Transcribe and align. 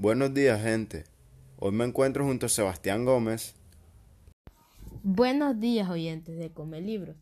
Buenos 0.00 0.32
días, 0.32 0.62
gente. 0.62 1.06
Hoy 1.58 1.72
me 1.72 1.84
encuentro 1.84 2.24
junto 2.24 2.46
a 2.46 2.48
Sebastián 2.48 3.04
Gómez. 3.04 3.56
Buenos 5.02 5.58
días, 5.58 5.90
oyentes 5.90 6.38
de 6.38 6.52
Come 6.52 6.80
Libro. 6.80 7.16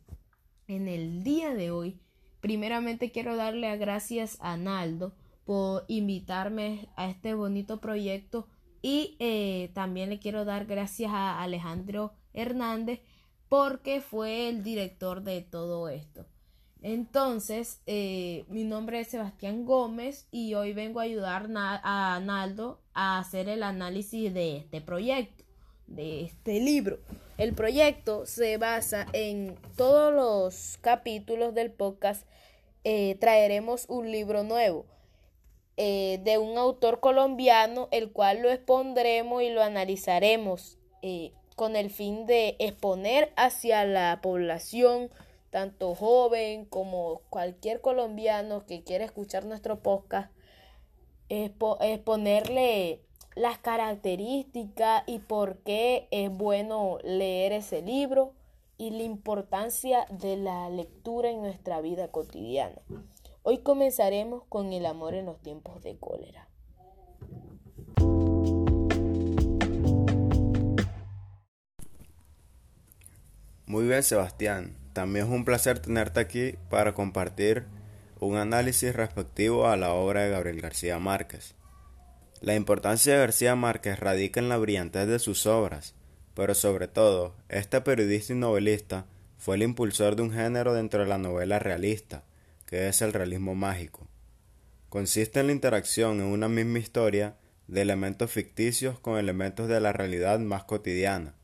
En 0.69 0.87
el 0.87 1.23
día 1.23 1.55
de 1.55 1.71
hoy, 1.71 1.99
primeramente 2.43 3.11
quiero 3.11 3.35
darle 3.35 3.75
gracias 3.79 4.37
a 4.41 4.59
Naldo 4.59 5.15
por 5.47 5.87
invitarme 5.89 6.91
a 6.97 7.09
este 7.09 7.33
bonito 7.33 7.81
proyecto 7.81 8.47
y 8.83 9.17
eh, 9.21 9.71
también 9.73 10.11
le 10.11 10.19
quiero 10.19 10.45
dar 10.45 10.67
gracias 10.67 11.13
a 11.15 11.43
Alejandro 11.43 12.13
Hernández 12.35 13.01
porque 13.49 14.03
fue 14.03 14.51
el 14.51 14.63
director 14.63 15.23
de 15.23 15.41
todo 15.41 15.89
esto. 15.89 16.27
Entonces, 16.89 17.81
eh, 17.89 18.45
mi 18.47 18.63
nombre 18.63 19.01
es 19.01 19.09
Sebastián 19.09 19.65
Gómez 19.65 20.29
y 20.31 20.55
hoy 20.55 20.73
vengo 20.73 21.01
a 21.01 21.03
ayudar 21.03 21.49
a 21.53 22.21
Naldo 22.23 22.79
a 22.95 23.19
hacer 23.19 23.49
el 23.49 23.65
análisis 23.65 24.33
de 24.33 24.59
este 24.59 24.81
proyecto, 24.81 25.43
de 25.89 26.23
este 26.23 26.61
libro. 26.61 27.01
El 27.39 27.55
proyecto 27.55 28.25
se 28.25 28.57
basa 28.57 29.09
en 29.15 29.57
todos 29.75 30.15
los 30.15 30.79
capítulos 30.81 31.55
del 31.55 31.73
podcast. 31.73 32.25
Eh, 32.85 33.17
traeremos 33.19 33.87
un 33.89 34.13
libro 34.13 34.45
nuevo 34.45 34.87
eh, 35.77 36.21
de 36.23 36.39
un 36.39 36.57
autor 36.57 37.01
colombiano, 37.01 37.89
el 37.91 38.13
cual 38.13 38.43
lo 38.43 38.51
expondremos 38.53 39.43
y 39.43 39.51
lo 39.51 39.61
analizaremos 39.61 40.79
con 41.57 41.75
el 41.75 41.91
fin 41.91 42.27
de 42.27 42.55
exponer 42.61 43.33
hacia 43.37 43.85
la 43.85 44.21
población 44.23 45.11
tanto 45.57 45.95
joven 45.95 46.67
como 46.67 47.23
cualquier 47.31 47.81
colombiano 47.81 48.67
que 48.67 48.85
quiera 48.85 49.07
escuchar 49.07 49.47
nuestro 49.47 49.81
podcast, 49.81 50.31
es, 51.31 51.51
ponerle 52.05 53.01
las 53.37 53.57
características 53.57 55.05
y 55.07 55.19
por 55.19 55.61
qué 55.61 56.09
es 56.11 56.31
bueno 56.31 56.99
leer 57.05 57.53
ese 57.53 57.81
libro 57.81 58.35
y 58.77 58.91
la 58.91 59.05
importancia 59.05 60.05
de 60.11 60.37
la 60.37 60.69
lectura 60.69 61.31
en 61.31 61.41
nuestra 61.41 61.81
vida 61.81 62.09
cotidiana. 62.09 62.83
Hoy 63.43 63.57
comenzaremos 63.63 64.43
con 64.51 64.75
el 64.75 64.85
amor 64.85 65.15
en 65.15 65.25
los 65.25 65.41
tiempos 65.41 65.83
de 65.83 65.97
cólera. 65.97 66.51
Muy 73.65 73.87
bien, 73.87 74.03
Sebastián. 74.03 74.86
También 74.97 75.27
es 75.27 75.31
un 75.31 75.45
placer 75.45 75.79
tenerte 75.79 76.21
aquí 76.21 76.55
para 76.71 76.95
compartir 76.95 77.67
un 78.19 78.39
análisis 78.39 78.97
respectivo 78.97 79.69
a 79.69 79.77
la 79.77 79.93
obra 79.93 80.23
de 80.23 80.31
Gabriel 80.31 80.63
García 80.63 80.99
Márquez. 80.99 81.55
La 82.41 82.55
importancia 82.55 83.13
de 83.13 83.19
García 83.19 83.55
Márquez 83.57 84.01
radica 84.01 84.41
en 84.41 84.49
la 84.49 84.57
brillantez 84.57 85.07
de 85.07 85.19
sus 85.19 85.45
obras, 85.45 85.95
pero 86.33 86.55
sobre 86.55 86.89
todo, 86.89 87.37
este 87.51 87.83
periodista 87.83 88.33
y 88.33 88.37
novelista 88.37 89.05
fue 89.37 89.57
el 89.57 89.65
impulsor 89.65 90.17
de 90.17 90.23
un 90.23 90.33
género 90.33 90.73
dentro 90.73 91.03
de 91.03 91.09
la 91.11 91.19
novela 91.19 91.59
realista, 91.59 92.25
que 92.65 92.89
es 92.89 93.03
el 93.03 93.13
realismo 93.13 93.55
mágico. 93.55 94.09
Consiste 94.89 95.41
en 95.41 95.49
la 95.49 95.53
interacción 95.53 96.21
en 96.21 96.27
una 96.29 96.49
misma 96.49 96.79
historia 96.79 97.37
de 97.69 97.83
elementos 97.83 98.31
ficticios 98.31 98.99
con 98.99 99.19
elementos 99.19 99.69
de 99.69 99.79
la 99.79 99.93
realidad 99.93 100.39
más 100.39 100.65
cotidiana, 100.65 101.35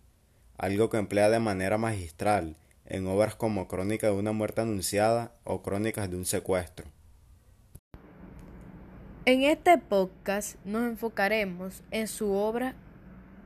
algo 0.56 0.88
que 0.88 0.96
emplea 0.96 1.28
de 1.28 1.38
manera 1.38 1.76
magistral 1.76 2.56
en 2.86 3.06
obras 3.06 3.34
como 3.34 3.68
Crónica 3.68 4.08
de 4.08 4.14
una 4.14 4.32
muerte 4.32 4.60
anunciada 4.60 5.32
o 5.44 5.62
Crónicas 5.62 6.10
de 6.10 6.16
un 6.16 6.24
secuestro. 6.24 6.86
En 9.24 9.44
este 9.44 9.78
podcast 9.78 10.56
nos 10.64 10.82
enfocaremos 10.82 11.82
en 11.92 12.08
su 12.08 12.32
obra 12.32 12.74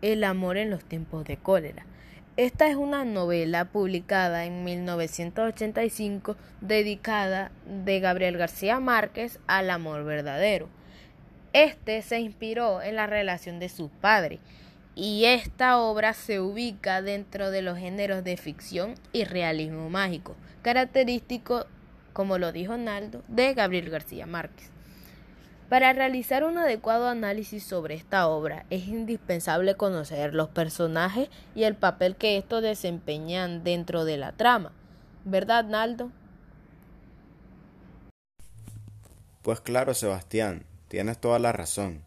El 0.01 0.25
amor 0.25 0.57
en 0.57 0.71
los 0.71 0.85
tiempos 0.85 1.25
de 1.25 1.37
cólera. 1.37 1.85
Esta 2.39 2.69
es 2.69 2.77
una 2.77 3.05
novela 3.05 3.67
publicada 3.67 4.45
en 4.45 4.65
1985 4.65 6.37
dedicada 6.61 7.51
de 7.67 8.01
Gabriel 8.01 8.37
García 8.37 8.79
Márquez 8.81 9.39
al 9.47 9.71
amor 9.71 10.05
verdadero. 10.05 10.69
Este 11.55 12.03
se 12.03 12.21
inspiró 12.21 12.83
en 12.83 12.97
la 12.97 13.07
relación 13.07 13.59
de 13.59 13.71
su 13.71 13.89
padre, 13.89 14.39
y 14.97 15.27
esta 15.27 15.79
obra 15.79 16.15
se 16.15 16.41
ubica 16.41 17.03
dentro 17.03 17.51
de 17.51 17.61
los 17.61 17.79
géneros 17.79 18.25
de 18.25 18.39
ficción 18.39 18.95
y 19.13 19.25
realismo 19.25 19.91
mágico, 19.91 20.35
característico, 20.63 21.67
como 22.15 22.39
lo 22.39 22.51
dijo 22.51 22.79
Naldo, 22.79 23.23
de 23.29 23.53
Gabriel 23.53 23.91
García 23.91 24.25
Márquez. 24.25 24.71
Para 25.69 25.93
realizar 25.93 26.45
un 26.45 26.57
adecuado 26.57 27.09
análisis 27.09 27.63
sobre 27.63 27.95
esta 27.95 28.27
obra 28.27 28.65
es 28.71 28.89
indispensable 28.89 29.75
conocer 29.75 30.33
los 30.33 30.49
personajes 30.49 31.29
y 31.55 31.65
el 31.65 31.75
papel 31.75 32.17
que 32.17 32.39
estos 32.39 32.63
desempeñan 32.63 33.65
dentro 33.65 34.07
de 34.07 34.17
la 34.17 34.33
trama. 34.33 34.73
¿Verdad, 35.27 35.65
Naldo? 35.65 36.11
Pues 39.43 39.61
claro, 39.61 39.93
Sebastián, 39.93 40.65
tienes 40.89 41.19
toda 41.19 41.39
la 41.39 41.53
razón. 41.53 42.06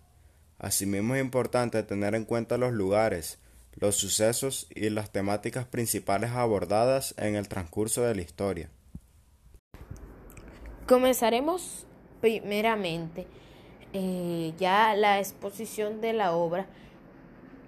Asimismo 0.60 1.16
es 1.16 1.22
importante 1.22 1.82
tener 1.84 2.16
en 2.16 2.26
cuenta 2.26 2.58
los 2.58 2.74
lugares, 2.74 3.40
los 3.76 3.96
sucesos 3.96 4.68
y 4.76 4.90
las 4.90 5.10
temáticas 5.10 5.66
principales 5.66 6.32
abordadas 6.32 7.16
en 7.18 7.36
el 7.36 7.48
transcurso 7.48 8.02
de 8.02 8.16
la 8.16 8.22
historia. 8.22 8.70
Comenzaremos 10.86 11.86
primeramente 12.20 13.26
eh, 13.94 14.54
ya 14.60 14.96
la 14.96 15.20
exposición 15.20 16.02
de 16.02 16.12
la 16.12 16.34
obra 16.34 16.68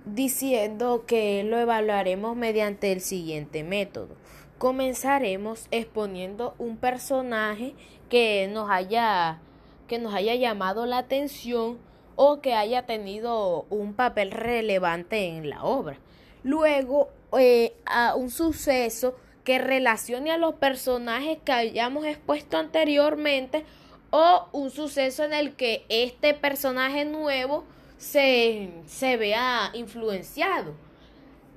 diciendo 0.06 1.06
que 1.06 1.44
lo 1.46 1.58
evaluaremos 1.60 2.36
mediante 2.36 2.92
el 2.92 3.00
siguiente 3.00 3.64
método. 3.64 4.18
Comenzaremos 4.58 5.68
exponiendo 5.72 6.56
un 6.58 6.76
personaje 6.76 7.74
que 8.10 8.50
nos 8.52 8.70
haya 8.70 9.40
que 9.88 10.00
nos 10.00 10.14
haya 10.14 10.36
llamado 10.36 10.86
la 10.86 11.00
atención 11.00 11.78
o 12.16 12.42
que 12.42 12.54
haya 12.54 12.86
tenido 12.86 13.66
un 13.70 13.94
papel 13.94 14.32
relevante 14.32 15.28
en 15.28 15.50
la 15.50 15.64
obra. 15.64 15.98
Luego, 16.44 17.10
eh, 17.38 17.74
a 17.86 18.16
un 18.16 18.30
suceso 18.30 19.16
que 19.44 19.60
relacione 19.60 20.32
a 20.32 20.38
los 20.38 20.56
personajes 20.56 21.40
que 21.44 21.52
hayamos 21.52 22.06
expuesto 22.06 22.58
anteriormente 22.58 23.66
o 24.12 24.48
un 24.52 24.70
suceso 24.72 25.24
en 25.24 25.34
el 25.34 25.56
que 25.56 25.86
este 25.90 26.34
personaje 26.34 27.06
nuevo 27.06 27.64
se, 27.98 28.70
vea 29.02 29.72
influenciado. 29.74 30.74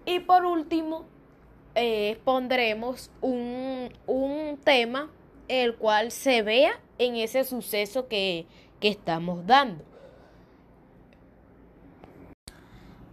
Y 0.07 0.21
por 0.21 0.45
último, 0.45 1.05
eh, 1.75 2.19
pondremos 2.25 3.11
un, 3.21 3.91
un, 4.07 4.59
tema 4.63 5.11
el 5.49 5.75
cual 5.75 6.13
se 6.13 6.43
vea 6.43 6.79
en 6.99 7.17
ese 7.17 7.45
suceso 7.45 8.07
que, 8.07 8.47
que 8.81 8.89
estamos 8.89 9.47
dando. 9.47 9.85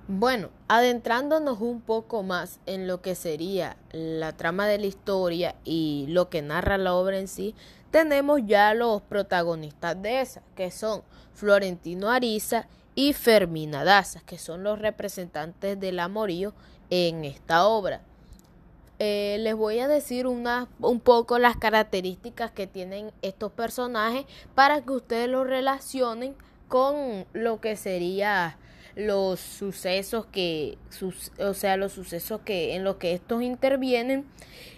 Bueno, 0.07 0.50
adentrándonos 0.67 1.62
un 1.62 1.79
poco 1.79 2.23
más 2.23 2.59
en 2.66 2.88
lo 2.88 3.01
que 3.01 3.16
sería 3.16 3.78
la 3.91 4.35
trama 4.35 4.67
de 4.67 4.79
la 4.79 4.88
historia 4.88 5.56
y 5.63 6.06
lo 6.09 6.29
que 6.29 6.41
narra 6.41 6.78
la 6.78 6.95
obra 6.95 7.19
en 7.19 7.28
sí, 7.28 7.56
tenemos 7.91 8.41
ya 8.45 8.73
los 8.73 9.01
protagonistas 9.03 10.01
de 10.01 10.22
esa, 10.22 10.41
que 10.56 10.72
son 10.72 11.03
Florentino 11.34 12.09
Ariza 12.09 12.67
y 12.95 13.13
Fermina 13.13 13.84
Daza, 13.84 14.22
que 14.22 14.38
son 14.38 14.63
los 14.63 14.79
representantes 14.79 15.79
del 15.79 16.00
amorío 16.00 16.53
en 16.90 17.23
esta 17.23 17.67
obra. 17.67 18.01
Eh, 19.00 19.38
les 19.40 19.56
voy 19.56 19.79
a 19.79 19.88
decir 19.88 20.28
una, 20.28 20.67
un 20.79 21.00
poco 21.00 21.40
las 21.40 21.57
características 21.57 22.51
que 22.51 22.67
tienen 22.67 23.11
estos 23.22 23.51
personajes 23.51 24.25
para 24.56 24.81
que 24.81 24.91
ustedes 24.91 25.29
lo 25.29 25.44
relacionen 25.44 26.35
con 26.67 27.25
lo 27.34 27.59
que 27.61 27.75
sería 27.75 28.58
los 28.96 29.40
sucesos 29.40 30.26
que, 30.26 30.78
o 31.40 31.53
sea, 31.53 31.78
los 31.78 31.93
sucesos 31.93 32.41
que 32.41 32.76
en 32.76 32.84
los 32.84 32.97
que 32.97 33.14
estos 33.14 33.41
intervienen 33.41 34.26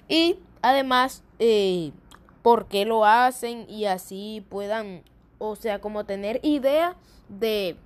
y 0.08 0.38
además 0.62 1.24
eh, 1.40 1.92
por 2.42 2.68
qué 2.68 2.86
lo 2.86 3.06
hacen 3.06 3.70
y 3.70 3.86
así 3.86 4.46
puedan, 4.50 5.04
o 5.40 5.56
sea, 5.56 5.80
como 5.80 6.06
tener 6.06 6.40
idea 6.44 6.96
de 7.30 7.78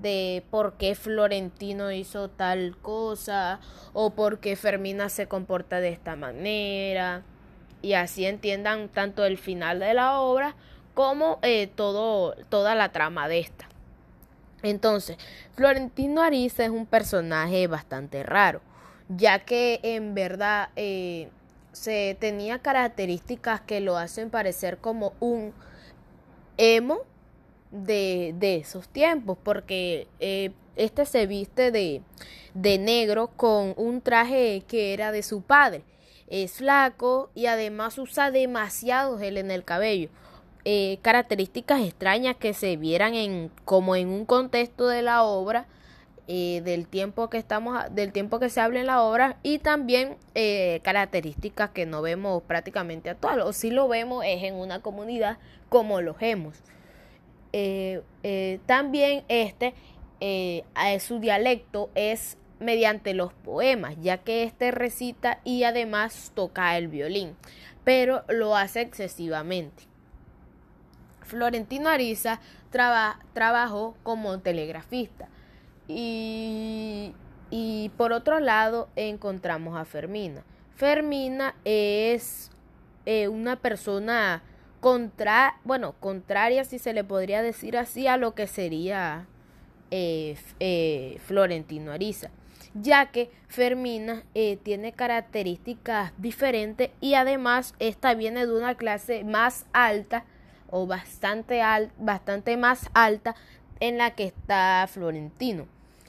de 0.00 0.42
por 0.50 0.74
qué 0.74 0.94
Florentino 0.94 1.92
hizo 1.92 2.28
tal 2.28 2.76
cosa 2.82 3.60
o 3.92 4.10
por 4.10 4.40
qué 4.40 4.56
Fermina 4.56 5.08
se 5.08 5.28
comporta 5.28 5.80
de 5.80 5.90
esta 5.90 6.16
manera 6.16 7.22
y 7.82 7.92
así 7.94 8.26
entiendan 8.26 8.88
tanto 8.88 9.24
el 9.24 9.38
final 9.38 9.78
de 9.78 9.94
la 9.94 10.20
obra 10.20 10.56
como 10.94 11.38
eh, 11.42 11.66
todo, 11.66 12.34
toda 12.48 12.74
la 12.74 12.90
trama 12.92 13.28
de 13.28 13.40
esta. 13.40 13.68
Entonces, 14.64 15.18
Florentino 15.54 16.22
Ariza 16.22 16.64
es 16.64 16.70
un 16.70 16.86
personaje 16.86 17.66
bastante 17.66 18.22
raro, 18.22 18.62
ya 19.08 19.40
que 19.40 19.78
en 19.82 20.14
verdad 20.14 20.70
eh, 20.74 21.28
se 21.72 22.16
tenía 22.18 22.58
características 22.60 23.60
que 23.60 23.80
lo 23.80 23.98
hacen 23.98 24.30
parecer 24.30 24.78
como 24.78 25.12
un 25.20 25.52
emo 26.56 27.00
de, 27.70 28.34
de 28.38 28.56
esos 28.56 28.88
tiempos, 28.88 29.36
porque 29.42 30.08
eh, 30.18 30.52
este 30.76 31.04
se 31.04 31.26
viste 31.26 31.70
de, 31.70 32.00
de 32.54 32.78
negro 32.78 33.28
con 33.36 33.74
un 33.76 34.00
traje 34.00 34.64
que 34.66 34.94
era 34.94 35.12
de 35.12 35.22
su 35.22 35.42
padre. 35.42 35.82
Es 36.28 36.54
flaco 36.54 37.30
y 37.34 37.46
además 37.46 37.98
usa 37.98 38.30
demasiado 38.30 39.18
gel 39.18 39.36
en 39.36 39.50
el 39.50 39.62
cabello. 39.62 40.08
Eh, 40.66 40.98
características 41.02 41.82
extrañas 41.82 42.36
que 42.36 42.54
se 42.54 42.78
vieran 42.78 43.14
en 43.14 43.50
como 43.66 43.96
en 43.96 44.08
un 44.08 44.24
contexto 44.24 44.88
de 44.88 45.02
la 45.02 45.22
obra 45.22 45.66
eh, 46.26 46.62
del 46.64 46.88
tiempo 46.88 47.28
que 47.28 47.36
estamos 47.36 47.78
del 47.94 48.12
tiempo 48.12 48.38
que 48.38 48.48
se 48.48 48.62
habla 48.62 48.80
en 48.80 48.86
la 48.86 49.02
obra 49.02 49.36
y 49.42 49.58
también 49.58 50.16
eh, 50.34 50.80
características 50.82 51.68
que 51.68 51.84
no 51.84 52.00
vemos 52.00 52.42
prácticamente 52.44 53.10
actual 53.10 53.40
o 53.40 53.52
si 53.52 53.70
lo 53.70 53.88
vemos 53.88 54.24
es 54.26 54.42
en 54.42 54.54
una 54.54 54.80
comunidad 54.80 55.36
como 55.68 56.00
los 56.00 56.16
hemos 56.20 56.62
también 58.64 59.24
este 59.28 59.74
su 60.98 61.20
dialecto 61.20 61.90
es 61.94 62.38
mediante 62.58 63.12
los 63.12 63.34
poemas 63.34 63.96
ya 64.00 64.16
que 64.16 64.44
este 64.44 64.70
recita 64.70 65.40
y 65.44 65.64
además 65.64 66.32
toca 66.34 66.78
el 66.78 66.88
violín 66.88 67.36
pero 67.84 68.24
lo 68.28 68.56
hace 68.56 68.80
excesivamente 68.80 69.93
Florentino 71.34 71.88
Ariza 71.88 72.40
trabajó 72.70 73.96
como 74.04 74.38
telegrafista. 74.38 75.28
Y, 75.88 77.12
y, 77.50 77.90
por 77.96 78.12
otro 78.12 78.38
lado 78.38 78.88
encontramos 78.94 79.76
a 79.76 79.84
Fermina. 79.84 80.44
Fermina 80.76 81.56
es 81.64 82.52
eh, 83.04 83.26
una 83.26 83.56
persona 83.56 84.42
contra, 84.80 85.56
bueno, 85.64 85.94
contraria, 85.98 86.64
si 86.64 86.78
se 86.78 86.92
le 86.92 87.02
podría 87.02 87.42
decir 87.42 87.76
así, 87.76 88.06
a 88.06 88.16
lo 88.16 88.34
que 88.34 88.46
sería 88.46 89.26
eh, 89.90 90.36
eh, 90.60 91.18
Florentino 91.26 91.90
Ariza, 91.90 92.30
ya 92.74 93.10
que 93.10 93.30
Fermina 93.48 94.22
tiene 94.62 94.92
características 94.92 96.12
diferentes 96.18 96.90
y 97.00 97.14
además 97.14 97.74
esta 97.78 98.14
viene 98.14 98.46
de 98.46 98.56
una 98.56 98.76
clase 98.76 99.24
más 99.24 99.66
alta 99.72 100.24
o 100.76 100.88
bastante, 100.88 101.62
bastante 101.98 102.56
más 102.56 102.90
alta 102.94 103.36
en 103.78 103.96
la 103.96 104.10
que 104.16 104.24
está 104.24 104.84
Florentino. 104.90 105.68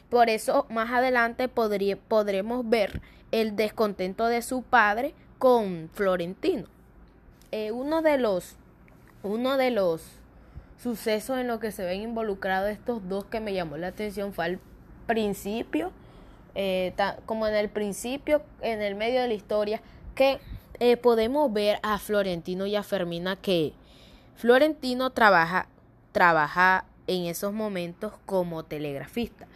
Por 0.10 0.28
eso 0.28 0.66
más 0.72 0.92
adelante 0.92 1.48
podremos 1.48 2.68
ver 2.68 3.00
el 3.32 3.56
descontento 3.56 4.26
de 4.26 4.42
su 4.42 4.64
padre 4.64 5.14
con 5.38 5.92
Florentino. 5.94 6.66
Eh, 7.52 7.72
uno 7.72 8.02
de 8.02 8.18
los 8.18 8.56
uno 9.22 9.58
de 9.58 9.70
los 9.70 10.02
sucesos 10.82 11.38
en 11.38 11.48
los 11.48 11.60
que 11.60 11.72
se 11.72 11.86
ven 11.86 12.02
involucrados 12.02 12.72
estos 12.72 13.08
dos 13.08 13.26
que 13.26 13.40
me 13.40 13.54
llamó 13.54 13.78
la 13.78 13.88
atención 13.88 14.34
fue 14.34 14.46
al 14.46 14.60
principio, 15.06 15.92
eh, 16.56 16.92
como 17.28 17.46
en 17.46 17.54
el 17.54 17.70
principio, 17.70 18.42
en 18.62 18.82
el 18.82 18.96
medio 18.96 19.22
de 19.22 19.28
la 19.28 19.34
historia, 19.36 19.82
que 20.16 20.40
eh, 20.80 20.98
podemos 20.98 21.54
ver 21.54 21.78
a 21.84 22.00
Florentino 22.00 22.66
y 22.66 22.76
a 22.76 22.82
Fermina 22.82 23.36
que 23.36 23.74
Florentino 24.36 25.10
trabaja, 25.12 25.68
trabaja 26.12 26.86
en 27.08 27.26
esos 27.26 27.54
momentos 27.54 28.14
como 28.26 28.64
telegrafista. 28.64 29.48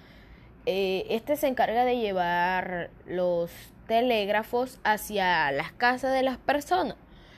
Eh, 0.65 1.05
este 1.09 1.35
se 1.35 1.47
encarga 1.47 1.85
de 1.85 1.97
llevar 1.97 2.89
los 3.05 3.51
telégrafos 3.87 4.79
hacia 4.83 5.51
las 5.51 5.71
casas 5.71 6.13
de 6.13 6.23
las 6.23 6.37
personas. 6.37 6.95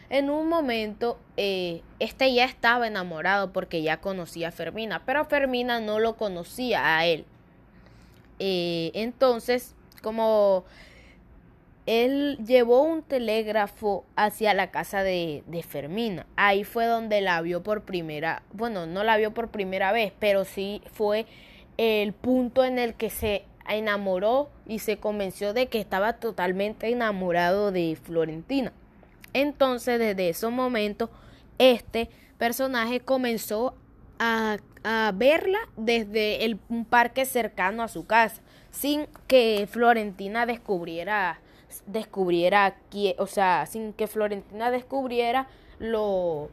En 0.10 0.30
un 0.30 0.50
momento, 0.50 1.18
eh, 1.38 1.82
este 2.00 2.34
ya 2.34 2.44
estaba 2.44 2.88
enamorado 2.88 3.54
porque 3.54 3.82
ya 3.82 4.02
conocía 4.02 4.50
a 4.50 4.52
Fermina, 4.52 5.04
pero 5.06 5.24
Fermina 5.24 5.80
no 5.80 6.00
lo 6.00 6.18
conocía 6.18 6.98
a 6.98 7.06
él. 7.06 7.26
Eh, 8.40 8.92
entonces, 8.94 9.74
como 10.02 10.66
él 11.86 12.38
llevó 12.46 12.84
un 12.84 13.02
telégrafo 13.02 14.06
hacia 14.16 14.54
la 14.54 14.72
casa 14.72 15.04
de, 15.04 15.44
de, 15.48 15.64
Fermina. 15.64 16.26
Ahí 16.36 16.64
fue 16.64 16.86
donde 16.86 17.22
la 17.22 17.42
vio 17.42 17.64
por 17.64 17.84
primera, 17.84 18.44
bueno, 18.54 18.86
no 18.86 19.04
la 19.04 19.18
vio 19.18 19.34
por 19.34 19.50
primera 19.50 19.92
vez, 19.92 20.14
pero 20.20 20.46
sí 20.46 20.82
fue 20.94 21.26
el 21.78 22.14
punto 22.14 22.64
en 22.64 22.78
el 22.78 22.94
que 22.94 23.10
se 23.10 23.46
enamoró 23.68 24.50
y 24.68 24.80
se 24.80 24.98
convenció 24.98 25.54
de 25.54 25.68
que 25.68 25.80
estaba 25.80 26.14
totalmente 26.14 26.90
enamorado 26.90 27.72
de 27.72 27.98
Florentina. 28.02 28.74
Entonces, 29.34 29.98
desde 29.98 30.30
ese 30.30 30.48
momento, 30.50 31.10
este 31.58 32.10
personaje 32.38 33.00
comenzó 33.00 33.76
a, 34.20 34.58
a 34.84 35.12
verla 35.16 35.60
desde 35.78 36.46
el, 36.46 36.60
un 36.70 36.86
parque 36.86 37.26
cercano 37.26 37.84
a 37.84 37.88
su 37.88 38.06
casa, 38.06 38.42
sin 38.72 39.08
que 39.28 39.68
Florentina 39.70 40.46
descubriera 40.46 41.40
descubriera, 41.86 42.78
o 43.18 43.28
sea, 43.28 43.66
sin 43.66 43.94
que 43.94 44.08
Florentina 44.08 44.72
descubriera 44.72 45.48
lo 45.80 46.50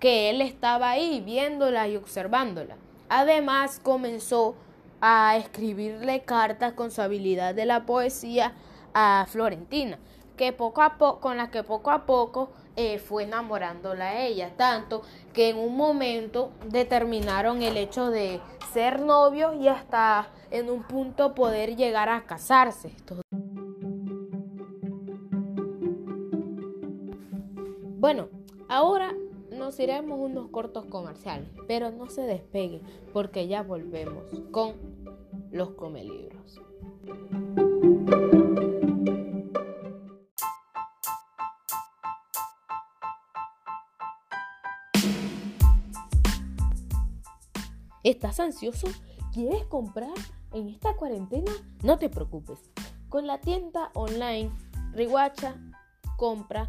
que 0.00 0.30
él 0.30 0.40
estaba 0.40 0.90
ahí 0.90 1.20
viéndola 1.20 1.88
y 1.88 1.96
observándola. 1.96 2.76
Además 3.08 3.80
comenzó 3.82 4.54
a 5.00 5.36
escribirle 5.36 6.22
cartas 6.22 6.72
con 6.72 6.90
su 6.90 7.02
habilidad 7.02 7.54
de 7.54 7.66
la 7.66 7.86
poesía 7.86 8.52
a 8.94 9.26
Florentina, 9.28 9.98
que 10.36 10.52
poco 10.52 10.82
a 10.82 10.98
poco, 10.98 11.20
con 11.20 11.36
la 11.36 11.50
que 11.50 11.62
poco 11.62 11.90
a 11.90 12.06
poco 12.06 12.50
eh, 12.76 12.98
fue 12.98 13.24
enamorándola 13.24 14.06
a 14.06 14.20
ella, 14.22 14.50
tanto 14.56 15.02
que 15.32 15.50
en 15.50 15.58
un 15.58 15.76
momento 15.76 16.52
determinaron 16.66 17.62
el 17.62 17.76
hecho 17.76 18.10
de 18.10 18.40
ser 18.72 19.00
novios 19.00 19.54
y 19.56 19.68
hasta 19.68 20.28
en 20.50 20.70
un 20.70 20.82
punto 20.82 21.34
poder 21.34 21.76
llegar 21.76 22.08
a 22.08 22.24
casarse. 22.24 22.92
Bueno, 28.04 28.28
ahora 28.68 29.14
nos 29.50 29.80
iremos 29.80 30.20
unos 30.20 30.50
cortos 30.50 30.84
comerciales, 30.84 31.48
pero 31.66 31.90
no 31.90 32.10
se 32.10 32.20
despegue 32.20 32.82
porque 33.14 33.48
ya 33.48 33.62
volvemos 33.62 34.24
con 34.50 34.74
los 35.50 35.70
comelibros. 35.70 36.60
¿Estás 48.02 48.38
ansioso? 48.38 48.88
¿Quieres 49.32 49.64
comprar 49.64 50.12
en 50.52 50.68
esta 50.68 50.94
cuarentena? 50.94 51.52
No 51.82 51.96
te 51.96 52.10
preocupes. 52.10 52.70
Con 53.08 53.26
la 53.26 53.40
tienda 53.40 53.90
online 53.94 54.52
Riguacha 54.92 55.56
compra 56.18 56.66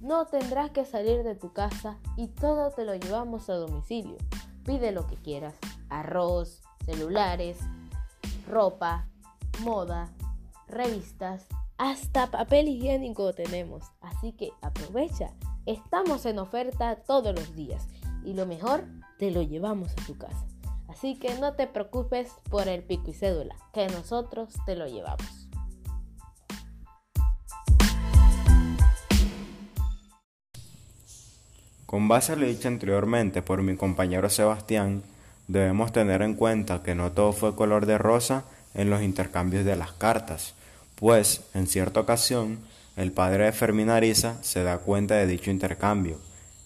no 0.00 0.26
tendrás 0.26 0.70
que 0.70 0.84
salir 0.84 1.22
de 1.22 1.34
tu 1.34 1.52
casa 1.52 1.98
y 2.16 2.28
todo 2.28 2.70
te 2.70 2.84
lo 2.84 2.94
llevamos 2.94 3.48
a 3.48 3.54
domicilio. 3.54 4.16
Pide 4.64 4.92
lo 4.92 5.06
que 5.06 5.16
quieras. 5.16 5.54
Arroz, 5.88 6.62
celulares, 6.84 7.58
ropa, 8.48 9.08
moda, 9.60 10.10
revistas, 10.68 11.46
hasta 11.78 12.30
papel 12.30 12.68
higiénico 12.68 13.32
tenemos. 13.32 13.84
Así 14.00 14.32
que 14.32 14.50
aprovecha. 14.62 15.32
Estamos 15.66 16.26
en 16.26 16.38
oferta 16.38 16.96
todos 17.06 17.34
los 17.34 17.54
días 17.54 17.88
y 18.24 18.34
lo 18.34 18.46
mejor, 18.46 18.84
te 19.18 19.30
lo 19.30 19.42
llevamos 19.42 19.92
a 19.92 20.06
tu 20.06 20.16
casa. 20.16 20.46
Así 20.88 21.18
que 21.18 21.34
no 21.38 21.54
te 21.54 21.66
preocupes 21.66 22.32
por 22.50 22.68
el 22.68 22.82
pico 22.84 23.10
y 23.10 23.14
cédula, 23.14 23.56
que 23.72 23.86
nosotros 23.88 24.54
te 24.64 24.76
lo 24.76 24.86
llevamos. 24.86 25.45
Con 31.86 32.08
base 32.08 32.32
a 32.32 32.36
lo 32.36 32.46
dicho 32.46 32.66
anteriormente 32.66 33.42
por 33.42 33.62
mi 33.62 33.76
compañero 33.76 34.28
Sebastián, 34.28 35.04
debemos 35.46 35.92
tener 35.92 36.20
en 36.22 36.34
cuenta 36.34 36.82
que 36.82 36.96
no 36.96 37.12
todo 37.12 37.32
fue 37.32 37.54
color 37.54 37.86
de 37.86 37.96
rosa 37.96 38.44
en 38.74 38.90
los 38.90 39.02
intercambios 39.02 39.64
de 39.64 39.76
las 39.76 39.92
cartas, 39.92 40.54
pues 40.96 41.42
en 41.54 41.68
cierta 41.68 42.00
ocasión 42.00 42.58
el 42.96 43.12
padre 43.12 43.44
de 43.44 43.52
Fermín 43.52 43.90
Ariza 43.90 44.42
se 44.42 44.64
da 44.64 44.78
cuenta 44.78 45.14
de 45.14 45.28
dicho 45.28 45.52
intercambio 45.52 46.18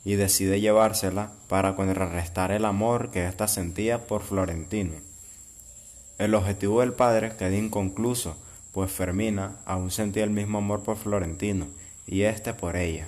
y 0.07 0.15
decide 0.15 0.61
llevársela 0.61 1.33
para 1.49 1.77
contrarrestar 1.77 2.51
el 2.51 2.65
amor 2.65 3.11
que 3.11 3.27
ésta 3.27 3.47
sentía 3.47 4.07
por 4.07 4.23
Florentino. 4.23 4.95
El 6.19 6.35
objetivo 6.35 6.81
del 6.81 6.95
padre 6.95 7.33
queda 7.37 7.55
inconcluso, 7.55 8.37
pues 8.73 8.91
Fermina 8.91 9.57
aún 9.67 9.91
sentía 9.91 10.25
el 10.25 10.31
mismo 10.31 10.59
amor 10.59 10.83
por 10.83 10.97
Florentino 10.97 11.67
y 12.07 12.23
éste 12.23 12.55
por 12.55 12.77
ella. 12.77 13.07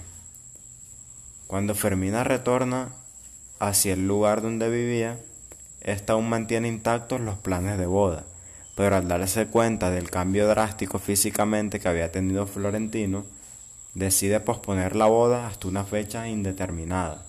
Cuando 1.52 1.74
Fermina 1.74 2.24
retorna 2.24 2.94
hacia 3.58 3.92
el 3.92 4.08
lugar 4.08 4.40
donde 4.40 4.70
vivía, 4.70 5.20
ésta 5.82 6.14
aún 6.14 6.30
mantiene 6.30 6.66
intactos 6.66 7.20
los 7.20 7.36
planes 7.36 7.76
de 7.76 7.84
boda, 7.84 8.24
pero 8.74 8.96
al 8.96 9.06
darse 9.06 9.48
cuenta 9.48 9.90
del 9.90 10.08
cambio 10.08 10.48
drástico 10.48 10.98
físicamente 10.98 11.78
que 11.78 11.88
había 11.88 12.10
tenido 12.10 12.46
Florentino, 12.46 13.26
decide 13.92 14.40
posponer 14.40 14.96
la 14.96 15.08
boda 15.08 15.46
hasta 15.46 15.68
una 15.68 15.84
fecha 15.84 16.26
indeterminada. 16.26 17.26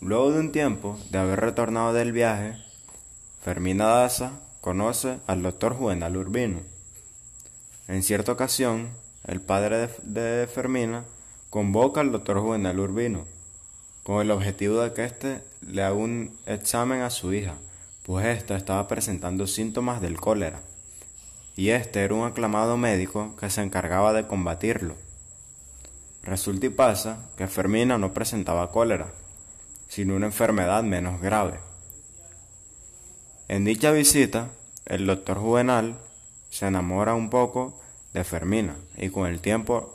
Luego 0.00 0.32
de 0.32 0.40
un 0.40 0.50
tiempo 0.50 0.98
de 1.10 1.18
haber 1.18 1.40
retornado 1.40 1.92
del 1.92 2.12
viaje, 2.12 2.56
Fermina 3.42 3.84
Daza 3.84 4.40
conoce 4.62 5.18
al 5.26 5.42
doctor 5.42 5.74
Juvenal 5.74 6.16
Urbino. 6.16 6.60
En 7.86 8.02
cierta 8.02 8.32
ocasión, 8.32 8.88
el 9.26 9.42
padre 9.42 9.90
de, 10.04 10.46
Fermina 10.46 11.04
convoca 11.54 12.00
al 12.00 12.10
doctor 12.10 12.40
Juvenal 12.40 12.80
Urbino 12.80 13.26
con 14.02 14.20
el 14.20 14.32
objetivo 14.32 14.80
de 14.80 14.92
que 14.92 15.04
éste 15.04 15.40
le 15.60 15.84
haga 15.84 15.94
un 15.94 16.36
examen 16.46 17.02
a 17.02 17.10
su 17.10 17.32
hija, 17.32 17.54
pues 18.02 18.26
ésta 18.26 18.56
estaba 18.56 18.88
presentando 18.88 19.46
síntomas 19.46 20.00
del 20.00 20.20
cólera, 20.20 20.62
y 21.54 21.68
este 21.68 22.02
era 22.02 22.16
un 22.16 22.26
aclamado 22.26 22.76
médico 22.76 23.36
que 23.38 23.50
se 23.50 23.62
encargaba 23.62 24.12
de 24.12 24.26
combatirlo. 24.26 24.96
Resulta 26.24 26.66
y 26.66 26.70
pasa 26.70 27.30
que 27.36 27.46
Fermina 27.46 27.98
no 27.98 28.12
presentaba 28.12 28.72
cólera, 28.72 29.12
sino 29.86 30.16
una 30.16 30.26
enfermedad 30.26 30.82
menos 30.82 31.20
grave. 31.20 31.60
En 33.46 33.64
dicha 33.64 33.92
visita, 33.92 34.50
el 34.86 35.06
doctor 35.06 35.38
Juvenal 35.38 36.00
se 36.50 36.66
enamora 36.66 37.14
un 37.14 37.30
poco 37.30 37.80
de 38.12 38.24
Fermina 38.24 38.74
y 38.96 39.10
con 39.10 39.28
el 39.28 39.38
tiempo 39.38 39.93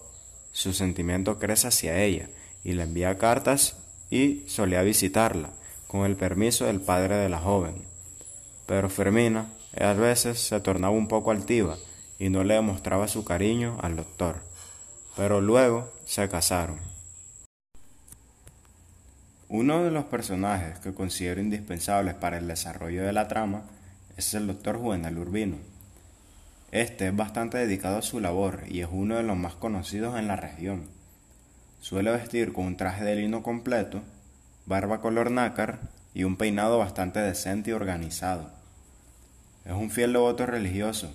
su 0.60 0.74
sentimiento 0.74 1.40
crece 1.40 1.70
hacia 1.70 2.04
ella 2.04 2.28
y 2.66 2.74
le 2.74 2.84
envía 2.84 3.18
cartas 3.18 3.78
y 4.10 4.44
solía 4.48 4.82
visitarla 4.82 5.52
con 5.88 6.06
el 6.06 6.18
permiso 6.18 6.66
del 6.66 6.82
padre 6.82 7.16
de 7.16 7.30
la 7.30 7.40
joven. 7.40 7.76
Pero 8.66 8.90
Fermina 8.90 9.48
a 9.80 9.94
veces 9.94 10.38
se 10.38 10.60
tornaba 10.60 10.94
un 10.94 11.08
poco 11.08 11.32
altiva 11.32 11.78
y 12.20 12.30
no 12.30 12.44
le 12.44 12.56
demostraba 12.56 13.08
su 13.08 13.24
cariño 13.24 13.78
al 13.82 13.96
doctor. 13.96 14.42
Pero 15.16 15.40
luego 15.40 15.90
se 16.06 16.28
casaron. 16.28 16.78
Uno 19.48 19.86
de 19.86 19.92
los 19.92 20.04
personajes 20.04 20.78
que 20.80 20.94
considero 20.94 21.40
indispensables 21.40 22.16
para 22.16 22.38
el 22.38 22.50
desarrollo 22.50 23.06
de 23.06 23.14
la 23.14 23.30
trama 23.30 23.64
es 24.18 24.34
el 24.34 24.48
doctor 24.48 24.78
Juvenal 24.78 25.18
Urbino. 25.18 25.56
Este 26.72 27.08
es 27.08 27.16
bastante 27.16 27.58
dedicado 27.58 27.98
a 27.98 28.04
su 28.04 28.20
labor 28.20 28.62
y 28.68 28.82
es 28.82 28.90
uno 28.92 29.16
de 29.16 29.24
los 29.24 29.36
más 29.36 29.56
conocidos 29.56 30.20
en 30.20 30.28
la 30.28 30.36
región. 30.36 30.88
Suele 31.80 32.12
vestir 32.12 32.54
con 32.54 32.66
un 32.66 32.78
traje 32.78 33.04
de 33.04 33.16
lino 33.16 33.42
completo, 33.42 34.04
barba 34.68 35.02
color 35.02 35.32
nácar 35.32 35.80
y 36.14 36.26
un 36.26 36.38
peinado 36.38 36.78
bastante 36.78 37.20
decente 37.22 37.72
y 37.72 37.74
organizado. 37.74 38.52
Es 39.66 39.74
un 39.74 39.90
fiel 39.90 40.14
devoto 40.14 40.46
religioso 40.46 41.12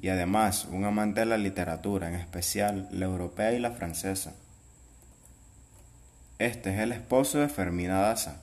y 0.00 0.08
además 0.08 0.68
un 0.70 0.84
amante 0.84 1.20
de 1.20 1.26
la 1.26 1.38
literatura, 1.38 2.08
en 2.08 2.14
especial 2.14 2.88
la 2.92 3.06
europea 3.06 3.52
y 3.54 3.58
la 3.58 3.72
francesa. 3.72 4.34
Este 6.38 6.72
es 6.72 6.78
el 6.78 6.92
esposo 6.92 7.38
de 7.38 7.48
Fermina 7.48 8.02
Daza. 8.02 8.42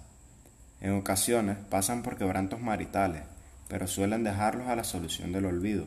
En 0.82 0.92
ocasiones 0.98 1.58
pasan 1.70 2.04
por 2.04 2.18
quebrantos 2.18 2.60
maritales, 2.60 3.22
pero 3.70 3.88
suelen 3.88 4.26
dejarlos 4.26 4.68
a 4.68 4.76
la 4.76 4.84
solución 4.84 5.32
del 5.32 5.46
olvido. 5.46 5.86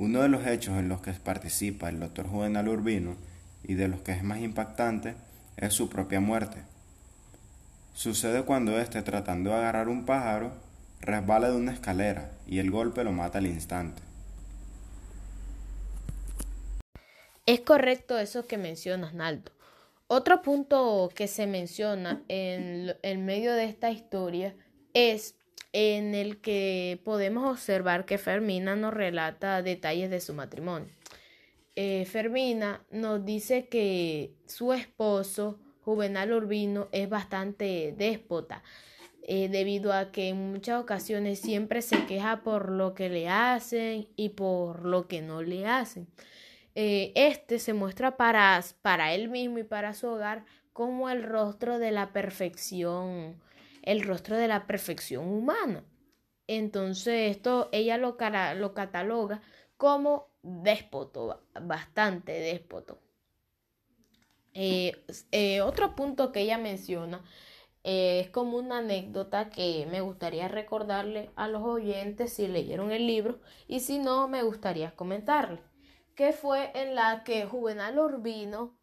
Uno 0.00 0.22
de 0.22 0.30
los 0.30 0.46
hechos 0.46 0.78
en 0.78 0.88
los 0.88 1.02
que 1.02 1.12
participa 1.12 1.90
el 1.90 2.00
doctor 2.00 2.26
Juvenal 2.26 2.68
Urbino 2.68 3.16
y 3.62 3.74
de 3.74 3.86
los 3.86 4.00
que 4.00 4.12
es 4.12 4.22
más 4.22 4.40
impactante 4.40 5.14
es 5.58 5.74
su 5.74 5.90
propia 5.90 6.20
muerte. 6.20 6.62
Sucede 7.92 8.44
cuando 8.44 8.80
éste 8.80 9.02
tratando 9.02 9.50
de 9.50 9.56
agarrar 9.56 9.90
un 9.90 10.06
pájaro 10.06 10.54
resbala 11.02 11.50
de 11.50 11.56
una 11.56 11.74
escalera 11.74 12.30
y 12.46 12.60
el 12.60 12.70
golpe 12.70 13.04
lo 13.04 13.12
mata 13.12 13.36
al 13.36 13.46
instante. 13.46 14.00
Es 17.44 17.60
correcto 17.60 18.18
eso 18.18 18.46
que 18.46 18.56
mencionas, 18.56 19.12
Naldo. 19.12 19.52
Otro 20.06 20.40
punto 20.40 21.10
que 21.14 21.28
se 21.28 21.46
menciona 21.46 22.22
en, 22.28 23.26
medio 23.26 23.52
de 23.52 23.66
esta 23.66 23.90
historia 23.90 24.54
es 24.94 25.34
en 25.72 26.14
el 26.14 26.40
que 26.40 27.00
podemos 27.04 27.50
observar 27.50 28.04
que 28.04 28.18
Fermina 28.18 28.76
nos 28.76 28.92
relata 28.92 29.62
detalles 29.62 30.10
de 30.10 30.20
su 30.20 30.34
matrimonio. 30.34 30.88
Eh, 31.76 32.04
Fermina 32.04 32.84
nos 32.90 33.24
dice 33.24 33.68
que 33.68 34.34
su 34.46 34.72
esposo, 34.72 35.58
Juvenal 35.82 36.32
Urbino, 36.32 36.88
es 36.92 37.08
bastante 37.08 37.94
déspota, 37.96 38.62
eh, 39.22 39.48
debido 39.48 39.92
a 39.92 40.10
que 40.10 40.28
en 40.30 40.52
muchas 40.52 40.80
ocasiones 40.80 41.38
siempre 41.38 41.82
se 41.82 42.06
queja 42.06 42.42
por 42.42 42.70
lo 42.70 42.94
que 42.94 43.08
le 43.08 43.28
hacen 43.28 44.08
y 44.16 44.30
por 44.30 44.84
lo 44.84 45.06
que 45.06 45.22
no 45.22 45.42
le 45.42 45.66
hacen. 45.66 46.08
Eh, 46.74 47.12
este 47.14 47.58
se 47.58 47.72
muestra 47.72 48.16
para, 48.16 48.62
para 48.82 49.14
él 49.14 49.28
mismo 49.28 49.58
y 49.58 49.64
para 49.64 49.94
su 49.94 50.08
hogar 50.08 50.44
como 50.72 51.10
el 51.10 51.22
rostro 51.22 51.78
de 51.78 51.90
la 51.90 52.12
perfección, 52.12 53.40
el 53.82 54.02
rostro 54.02 54.36
de 54.36 54.48
la 54.48 54.66
perfección 54.66 55.28
humana. 55.28 55.84
Entonces 56.46 57.30
esto 57.30 57.68
ella 57.72 57.96
lo, 57.96 58.16
lo 58.56 58.74
cataloga 58.74 59.42
como 59.76 60.28
déspoto, 60.42 61.42
bastante 61.60 62.32
déspoto. 62.32 62.98
Eh, 64.52 65.04
eh, 65.30 65.60
otro 65.60 65.94
punto 65.94 66.32
que 66.32 66.40
ella 66.40 66.58
menciona 66.58 67.22
es 67.84 68.28
como 68.30 68.58
una 68.58 68.78
anécdota 68.78 69.48
que 69.48 69.86
me 69.90 70.00
gustaría 70.00 70.48
recordarle 70.48 71.30
a 71.36 71.48
los 71.48 71.62
oyentes 71.62 72.32
si 72.34 72.48
leyeron 72.48 72.92
el 72.92 73.06
libro 73.06 73.40
y 73.68 73.80
si 73.80 73.98
no 73.98 74.28
me 74.28 74.42
gustaría 74.42 74.90
comentarle 74.96 75.60
que 76.20 76.34
fue 76.34 76.70
en 76.74 76.94
la 76.94 77.24
que 77.24 77.46
Juvenal 77.46 77.98
Urbino 77.98 78.76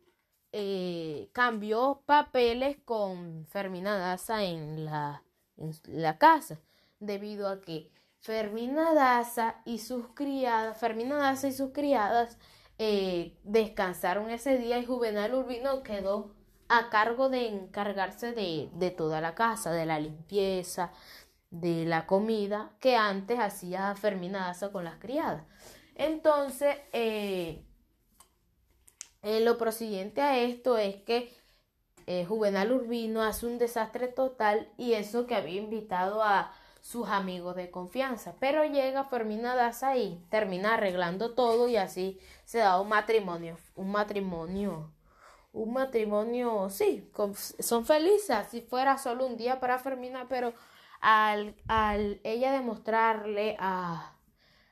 eh, 0.60 1.30
cambió 1.34 2.02
papeles 2.08 2.78
con 2.84 3.46
Fermina 3.46 3.96
Daza 3.96 4.44
en 4.44 4.86
la, 4.86 5.22
en 5.56 5.72
la 5.86 6.18
casa, 6.18 6.60
debido 7.00 7.48
a 7.48 7.62
que 7.62 7.92
Fermina 8.18 8.96
Daza 8.96 9.62
y 9.66 9.78
sus 9.78 10.08
criadas, 10.16 10.76
Fermina 10.80 11.32
y 11.32 11.52
sus 11.52 11.74
criadas 11.74 12.40
eh, 12.80 13.38
descansaron 13.44 14.32
ese 14.32 14.58
día 14.58 14.80
y 14.80 14.86
Juvenal 14.88 15.36
Urbino 15.36 15.84
quedó 15.84 16.34
a 16.70 16.90
cargo 16.90 17.30
de 17.30 17.50
encargarse 17.50 18.32
de, 18.32 18.72
de, 18.74 18.90
toda 18.90 19.22
la 19.22 19.36
casa, 19.36 19.72
de 19.72 19.86
la 19.86 20.00
limpieza, 20.00 20.92
de 21.52 21.86
la 21.86 22.08
comida 22.08 22.72
que 22.80 22.96
antes 22.96 23.38
hacía 23.40 23.94
Fermina 23.94 24.48
Daza 24.48 24.72
con 24.72 24.86
las 24.86 24.96
criadas. 24.96 25.44
Entonces, 25.94 26.78
eh, 26.94 27.64
eh, 29.28 29.42
lo 29.42 29.58
prosiguiente 29.58 30.22
a 30.22 30.38
esto 30.38 30.78
es 30.78 30.96
que 31.04 31.34
eh, 32.06 32.24
Juvenal 32.26 32.72
Urbino 32.72 33.24
hace 33.24 33.46
un 33.46 33.58
desastre 33.58 34.08
total 34.08 34.72
y 34.78 34.94
eso 34.94 35.28
que 35.28 35.36
había 35.36 35.60
invitado 35.60 36.24
a 36.24 36.54
sus 36.82 37.10
amigos 37.10 37.58
de 37.58 37.70
confianza. 37.70 38.36
Pero 38.40 38.64
llega 38.64 39.04
Fermina 39.04 39.54
Daza 39.56 39.98
y 39.98 40.24
termina 40.30 40.76
arreglando 40.76 41.36
todo 41.36 41.68
y 41.68 41.76
así 41.76 42.20
se 42.46 42.60
da 42.60 42.80
un 42.80 42.88
matrimonio, 42.88 43.58
un 43.76 43.92
matrimonio, 43.92 44.94
un 45.52 45.74
matrimonio, 45.74 46.70
sí, 46.70 47.12
son 47.60 47.86
felices, 47.86 48.48
si 48.50 48.62
fuera 48.62 48.98
solo 48.98 49.26
un 49.26 49.36
día 49.36 49.60
para 49.60 49.78
Fermina, 49.80 50.28
pero 50.30 50.54
al, 51.02 51.54
al 51.68 52.22
ella 52.24 52.54
demostrarle 52.54 53.58
a 53.60 54.14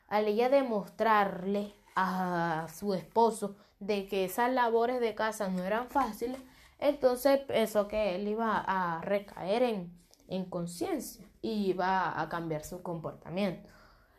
al 0.07 0.27
ella 0.27 0.49
demostrarle 0.49 1.73
a 1.95 2.67
su 2.73 2.93
esposo 2.93 3.55
de 3.79 4.07
que 4.07 4.25
esas 4.25 4.51
labores 4.51 4.99
de 4.99 5.15
casa 5.15 5.49
no 5.49 5.63
eran 5.63 5.89
fáciles, 5.89 6.39
entonces 6.79 7.39
pensó 7.41 7.87
que 7.87 8.15
él 8.15 8.27
iba 8.27 8.57
a 8.57 9.01
recaer 9.01 9.63
en, 9.63 9.97
en 10.27 10.45
conciencia 10.45 11.25
y 11.41 11.67
iba 11.69 12.19
a 12.19 12.29
cambiar 12.29 12.63
su 12.63 12.81
comportamiento. 12.81 13.69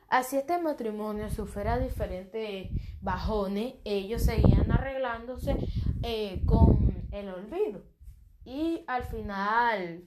Así 0.08 0.36
este 0.36 0.58
matrimonio 0.58 1.28
sufriera 1.30 1.78
diferentes 1.78 2.70
bajones, 3.00 3.74
ellos 3.84 4.22
seguían 4.22 4.70
arreglándose 4.70 5.56
eh, 6.02 6.42
con 6.46 7.08
el 7.10 7.28
olvido 7.28 7.82
y 8.44 8.84
al 8.86 9.02
final 9.04 10.04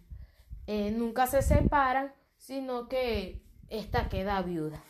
eh, 0.65 0.91
nunca 0.91 1.27
se 1.27 1.41
separan, 1.41 2.13
sino 2.37 2.87
que 2.87 3.43
esta 3.67 4.07
queda 4.07 4.41
viuda. 4.41 4.81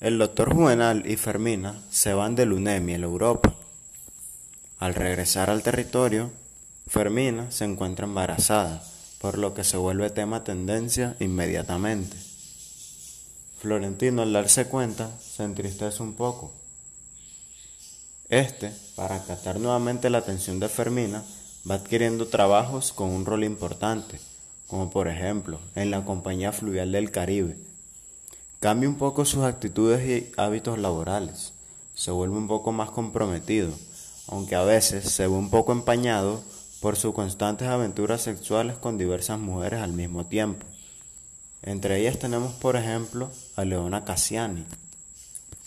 El 0.00 0.16
doctor 0.16 0.54
Juvenal 0.54 1.10
y 1.10 1.16
Fermina 1.16 1.82
se 1.90 2.14
van 2.14 2.36
de 2.36 2.46
Lunemi 2.46 2.94
en 2.94 3.02
Europa. 3.02 3.52
Al 4.78 4.94
regresar 4.94 5.50
al 5.50 5.64
territorio, 5.64 6.30
Fermina 6.86 7.50
se 7.50 7.64
encuentra 7.64 8.06
embarazada, 8.06 8.80
por 9.20 9.38
lo 9.38 9.54
que 9.54 9.64
se 9.64 9.76
vuelve 9.76 10.10
tema 10.10 10.44
tendencia 10.44 11.16
inmediatamente. 11.18 12.16
Florentino 13.60 14.22
al 14.22 14.32
darse 14.32 14.68
cuenta 14.68 15.10
se 15.18 15.42
entristece 15.42 16.00
un 16.00 16.14
poco. 16.14 16.52
Este, 18.28 18.70
para 18.94 19.24
captar 19.24 19.58
nuevamente 19.58 20.10
la 20.10 20.18
atención 20.18 20.60
de 20.60 20.68
Fermina, 20.68 21.24
va 21.68 21.74
adquiriendo 21.74 22.28
trabajos 22.28 22.92
con 22.92 23.10
un 23.10 23.26
rol 23.26 23.42
importante, 23.42 24.20
como 24.68 24.90
por 24.90 25.08
ejemplo 25.08 25.58
en 25.74 25.90
la 25.90 26.04
Compañía 26.04 26.52
Fluvial 26.52 26.92
del 26.92 27.10
Caribe, 27.10 27.56
Cambia 28.60 28.88
un 28.88 28.96
poco 28.96 29.24
sus 29.24 29.44
actitudes 29.44 30.04
y 30.08 30.32
hábitos 30.36 30.80
laborales. 30.80 31.52
Se 31.94 32.10
vuelve 32.10 32.36
un 32.36 32.48
poco 32.48 32.72
más 32.72 32.90
comprometido, 32.90 33.70
aunque 34.26 34.56
a 34.56 34.64
veces 34.64 35.08
se 35.12 35.28
ve 35.28 35.32
un 35.32 35.48
poco 35.48 35.70
empañado 35.70 36.42
por 36.80 36.96
sus 36.96 37.14
constantes 37.14 37.68
aventuras 37.68 38.22
sexuales 38.22 38.76
con 38.76 38.98
diversas 38.98 39.38
mujeres 39.38 39.80
al 39.80 39.92
mismo 39.92 40.26
tiempo. 40.26 40.66
Entre 41.62 42.00
ellas 42.00 42.18
tenemos, 42.18 42.52
por 42.54 42.74
ejemplo, 42.74 43.30
a 43.54 43.64
Leona 43.64 44.04
Cassiani, 44.04 44.64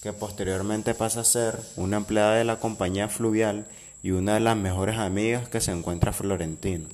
que 0.02 0.12
posteriormente 0.12 0.94
pasa 0.94 1.22
a 1.22 1.24
ser 1.24 1.58
una 1.78 1.96
empleada 1.96 2.36
de 2.36 2.44
la 2.44 2.60
compañía 2.60 3.08
fluvial 3.08 3.68
y 4.04 4.12
una 4.12 4.34
de 4.34 4.42
las 4.42 4.58
mejores 4.58 4.98
amigas 4.98 5.48
que 5.48 5.62
se 5.62 5.72
encuentra 5.72 6.12
Florentino. 6.12 6.90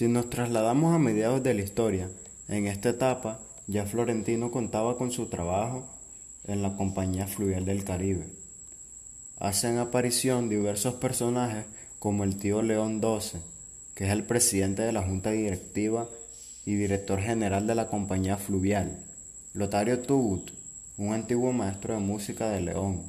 Si 0.00 0.08
nos 0.08 0.30
trasladamos 0.30 0.94
a 0.94 0.98
mediados 0.98 1.42
de 1.42 1.52
la 1.52 1.60
historia, 1.60 2.08
en 2.48 2.66
esta 2.66 2.88
etapa 2.88 3.38
ya 3.66 3.84
Florentino 3.84 4.50
contaba 4.50 4.96
con 4.96 5.12
su 5.12 5.26
trabajo 5.26 5.84
en 6.44 6.62
la 6.62 6.74
Compañía 6.74 7.26
Fluvial 7.26 7.66
del 7.66 7.84
Caribe. 7.84 8.24
Hacen 9.38 9.76
aparición 9.76 10.48
diversos 10.48 10.94
personajes 10.94 11.66
como 11.98 12.24
el 12.24 12.36
tío 12.36 12.62
León 12.62 13.02
XII, 13.02 13.40
que 13.94 14.06
es 14.06 14.10
el 14.10 14.24
presidente 14.24 14.80
de 14.80 14.92
la 14.92 15.02
Junta 15.02 15.32
Directiva 15.32 16.08
y 16.64 16.76
director 16.76 17.20
general 17.20 17.66
de 17.66 17.74
la 17.74 17.88
Compañía 17.88 18.38
Fluvial, 18.38 19.04
Lotario 19.52 20.00
Tubut, 20.00 20.50
un 20.96 21.12
antiguo 21.12 21.52
maestro 21.52 21.92
de 21.92 22.00
música 22.00 22.48
de 22.48 22.62
León. 22.62 23.02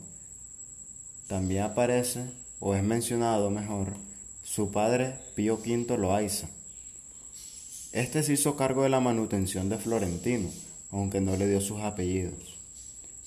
También 1.29 1.63
aparece, 1.63 2.25
o 2.59 2.75
es 2.75 2.83
mencionado 2.83 3.49
mejor, 3.49 3.93
su 4.43 4.71
padre 4.71 5.15
Pío 5.35 5.55
V 5.55 5.97
Loaiza. 5.97 6.49
Este 7.91 8.23
se 8.23 8.33
hizo 8.33 8.55
cargo 8.55 8.83
de 8.83 8.89
la 8.89 9.01
manutención 9.01 9.67
de 9.67 9.77
Florentino, 9.77 10.49
aunque 10.91 11.19
no 11.19 11.35
le 11.35 11.47
dio 11.47 11.59
sus 11.59 11.81
apellidos. 11.81 12.57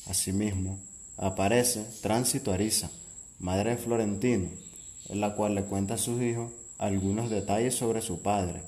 Asimismo, 0.07 0.79
aparece 1.19 1.85
Tránsito 2.01 2.51
Ariza, 2.51 2.91
madre 3.39 3.71
de 3.71 3.77
Florentino, 3.77 4.49
en 5.11 5.21
la 5.21 5.35
cual 5.35 5.55
le 5.55 5.65
cuenta 5.65 5.95
a 5.95 5.99
sus 5.99 6.23
hijos 6.23 6.51
algunos 6.79 7.29
detalles 7.29 7.75
sobre 7.75 8.01
su 8.01 8.23
padre. 8.23 8.63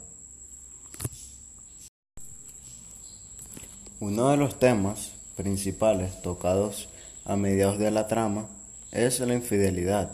Uno 3.99 4.31
de 4.31 4.37
los 4.37 4.59
temas 4.59 5.13
principales 5.35 6.21
tocados 6.21 6.91
a 7.25 7.37
mediados 7.37 7.79
de 7.79 7.91
la 7.91 8.07
trama 8.07 8.49
es 8.93 9.21
la 9.21 9.33
infidelidad, 9.33 10.11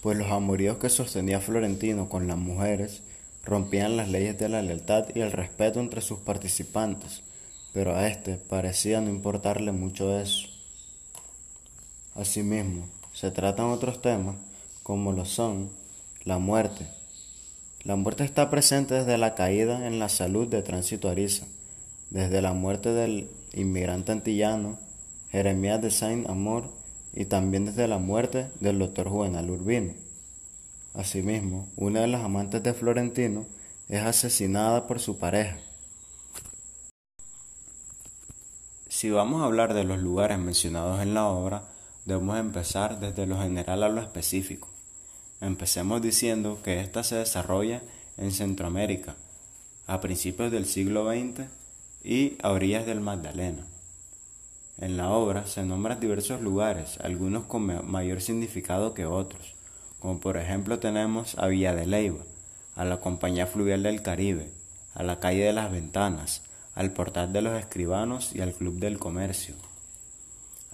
pues 0.00 0.16
los 0.16 0.30
amoríos 0.30 0.78
que 0.78 0.88
sostenía 0.88 1.38
Florentino 1.40 2.08
con 2.08 2.26
las 2.26 2.38
mujeres 2.38 3.02
rompían 3.44 3.96
las 3.96 4.08
leyes 4.08 4.38
de 4.38 4.48
la 4.48 4.62
lealtad 4.62 5.06
y 5.14 5.20
el 5.20 5.32
respeto 5.32 5.80
entre 5.80 6.00
sus 6.00 6.20
participantes, 6.20 7.22
pero 7.72 7.94
a 7.96 8.06
este 8.08 8.36
parecía 8.36 9.00
no 9.00 9.10
importarle 9.10 9.72
mucho 9.72 10.18
eso. 10.18 10.48
Asimismo, 12.14 12.86
se 13.12 13.30
tratan 13.30 13.66
otros 13.66 14.00
temas 14.00 14.36
como 14.82 15.12
lo 15.12 15.24
son 15.24 15.70
la 16.24 16.38
muerte. 16.38 16.86
La 17.84 17.96
muerte 17.96 18.24
está 18.24 18.50
presente 18.50 18.94
desde 18.94 19.18
la 19.18 19.34
caída 19.34 19.86
en 19.86 19.98
la 19.98 20.08
salud 20.08 20.46
de 20.46 20.62
Tránsito 20.62 21.08
Ariza, 21.08 21.46
desde 22.10 22.42
la 22.42 22.52
muerte 22.52 22.92
del 22.92 23.28
inmigrante 23.54 24.12
antillano 24.12 24.78
Jeremías 25.30 25.80
de 25.80 25.90
Saint 25.90 26.28
Amor 26.28 26.70
y 27.14 27.24
también 27.24 27.64
desde 27.64 27.88
la 27.88 27.98
muerte 27.98 28.48
del 28.60 28.78
doctor 28.78 29.08
Juvenal 29.08 29.50
Urbino. 29.50 29.94
Asimismo, 30.94 31.72
una 31.76 32.00
de 32.00 32.06
las 32.06 32.22
amantes 32.22 32.62
de 32.62 32.74
Florentino 32.74 33.46
es 33.88 34.02
asesinada 34.02 34.86
por 34.86 35.00
su 35.00 35.18
pareja. 35.18 35.56
Si 38.88 39.08
vamos 39.10 39.40
a 39.40 39.46
hablar 39.46 39.72
de 39.72 39.84
los 39.84 40.00
lugares 40.00 40.38
mencionados 40.38 41.00
en 41.00 41.14
la 41.14 41.26
obra, 41.26 41.64
debemos 42.04 42.38
empezar 42.38 43.00
desde 43.00 43.26
lo 43.26 43.40
general 43.40 43.82
a 43.84 43.88
lo 43.88 44.02
específico. 44.02 44.68
Empecemos 45.40 46.02
diciendo 46.02 46.60
que 46.62 46.80
ésta 46.80 47.02
se 47.02 47.16
desarrolla 47.16 47.82
en 48.18 48.30
Centroamérica, 48.30 49.16
a 49.86 50.02
principios 50.02 50.52
del 50.52 50.66
siglo 50.66 51.10
XX 51.10 51.46
y 52.04 52.36
a 52.42 52.50
orillas 52.50 52.84
del 52.84 53.00
Magdalena. 53.00 53.66
En 54.76 54.98
la 54.98 55.10
obra 55.10 55.46
se 55.46 55.64
nombran 55.64 56.00
diversos 56.00 56.42
lugares, 56.42 56.98
algunos 57.00 57.44
con 57.44 57.90
mayor 57.90 58.20
significado 58.20 58.92
que 58.92 59.06
otros 59.06 59.54
como 60.02 60.18
por 60.18 60.36
ejemplo 60.36 60.80
tenemos 60.80 61.38
a 61.38 61.46
Villa 61.46 61.76
de 61.76 61.86
Leyva, 61.86 62.24
a 62.74 62.84
la 62.84 62.98
Compañía 62.98 63.46
Fluvial 63.46 63.84
del 63.84 64.02
Caribe, 64.02 64.50
a 64.94 65.04
la 65.04 65.20
Calle 65.20 65.44
de 65.44 65.52
las 65.52 65.70
Ventanas, 65.70 66.42
al 66.74 66.90
Portal 66.90 67.32
de 67.32 67.40
los 67.40 67.56
Escribanos 67.56 68.34
y 68.34 68.40
al 68.40 68.52
Club 68.52 68.80
del 68.80 68.98
Comercio. 68.98 69.54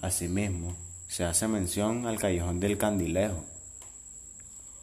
Asimismo, 0.00 0.74
se 1.08 1.24
hace 1.24 1.46
mención 1.46 2.06
al 2.06 2.18
Callejón 2.18 2.58
del 2.58 2.78
Candilejo, 2.78 3.44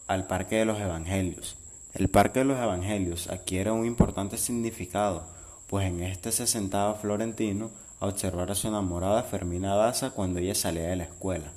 al 0.06 0.28
Parque 0.28 0.58
de 0.58 0.66
los 0.66 0.80
Evangelios. 0.80 1.58
El 1.96 2.10
Parque 2.10 2.40
de 2.40 2.46
los 2.46 2.60
Evangelios 2.60 3.30
adquiere 3.30 3.72
un 3.72 3.84
importante 3.84 4.38
significado, 4.38 5.24
pues 5.66 5.88
en 5.88 6.04
este 6.04 6.32
se 6.32 6.46
sentaba 6.46 6.94
Florentino 6.94 7.72
a 8.00 8.06
observar 8.06 8.52
a 8.52 8.56
su 8.56 8.68
enamorada 8.68 9.24
Fermina 9.24 9.74
Daza 9.74 10.12
cuando 10.12 10.38
ella 10.38 10.54
salía 10.54 10.90
de 10.90 10.98
la 10.98 11.06
escuela. 11.06 11.52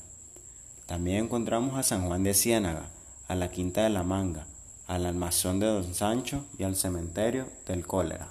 También 0.88 1.26
encontramos 1.26 1.78
a 1.78 1.82
San 1.82 2.06
Juan 2.06 2.24
de 2.24 2.32
Ciénaga, 2.32 2.86
a 3.28 3.34
la 3.34 3.50
Quinta 3.50 3.82
de 3.82 3.90
la 3.90 4.04
Manga, 4.04 4.46
al 4.86 5.04
almazón 5.04 5.60
de 5.60 5.66
Don 5.66 5.94
Sancho 5.94 6.46
y 6.58 6.62
al 6.62 6.76
cementerio 6.76 7.46
del 7.66 7.86
Cólera. 7.86 8.28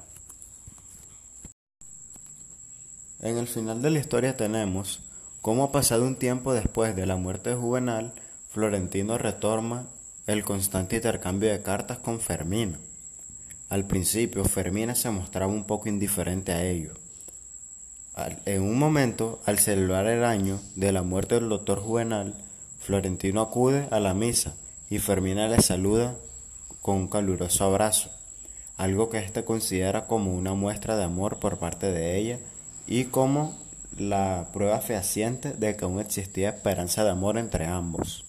En 3.22 3.38
el 3.38 3.48
final 3.48 3.84
de 3.84 3.92
la 3.92 4.00
historia 4.00 4.36
tenemos 4.36 5.02
cómo 5.42 5.72
pasado 5.72 6.04
un 6.08 6.16
tiempo 6.16 6.52
después 6.52 6.96
de 6.96 7.06
la 7.06 7.16
muerte 7.16 7.52
de 7.52 7.56
Juvenal, 7.56 8.14
Florentino 8.50 9.20
retorna 9.20 9.86
el 10.26 10.44
constante 10.44 10.96
intercambio 10.96 11.52
de 11.52 11.62
cartas 11.62 12.00
con 12.00 12.20
Fermina. 12.20 12.80
Al 13.70 13.86
principio 13.86 14.44
Fermina 14.46 14.96
se 14.96 15.12
mostraba 15.12 15.54
un 15.54 15.66
poco 15.66 15.90
indiferente 15.90 16.54
a 16.54 16.64
ello. 16.64 16.94
En 18.46 18.64
un 18.64 18.80
momento, 18.80 19.44
al 19.46 19.60
celebrar 19.60 20.08
el 20.08 20.24
año 20.24 20.60
de 20.76 20.92
la 20.92 21.04
muerte 21.04 21.36
del 21.36 21.50
doctor 21.50 21.80
Juvenal, 21.80 22.34
Florentino 22.88 23.42
acude 23.42 23.90
a 23.92 24.00
la 24.00 24.14
misa 24.14 24.54
y 24.90 25.00
Fermina 25.00 25.50
le 25.50 25.62
saluda 25.62 26.16
con 26.82 26.96
un 26.96 27.08
caluroso 27.10 27.66
abrazo, 27.66 28.10
algo 28.78 29.10
que 29.10 29.18
éste 29.18 29.44
considera 29.44 30.08
como 30.08 30.34
una 30.34 30.54
muestra 30.54 30.96
de 30.96 31.04
amor 31.04 31.38
por 31.38 31.58
parte 31.58 31.92
de 31.92 32.18
ella 32.18 32.40
y 32.88 33.04
como 33.04 33.58
la 33.98 34.48
prueba 34.54 34.80
fehaciente 34.80 35.52
de 35.52 35.76
que 35.76 35.84
aún 35.84 36.00
existía 36.00 36.48
esperanza 36.48 37.04
de 37.04 37.10
amor 37.10 37.38
entre 37.38 37.66
ambos. 37.66 38.24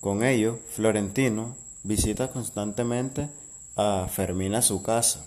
Con 0.00 0.24
ello, 0.24 0.58
Florentino 0.68 1.54
visita 1.84 2.32
constantemente 2.32 3.28
a 3.76 4.08
Fermina 4.10 4.58
a 4.58 4.62
su 4.62 4.82
casa, 4.82 5.24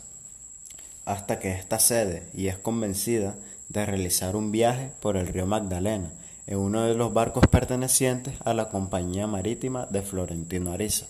hasta 1.05 1.39
que 1.39 1.53
ésta 1.53 1.79
cede 1.79 2.27
y 2.34 2.47
es 2.47 2.57
convencida 2.57 3.34
de 3.69 3.86
realizar 3.86 4.36
un 4.36 4.51
viaje 4.51 4.91
por 4.99 5.15
el 5.15 5.27
río 5.27 5.45
Magdalena, 5.45 6.12
en 6.51 6.57
uno 6.57 6.83
de 6.85 6.95
los 6.95 7.13
barcos 7.13 7.47
pertenecientes 7.47 8.33
a 8.43 8.53
la 8.53 8.67
compañía 8.67 9.25
marítima 9.25 9.87
de 9.89 10.01
Florentino 10.01 10.73
Ariza. 10.73 11.07